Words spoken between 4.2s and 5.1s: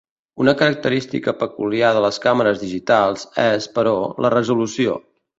la resolució.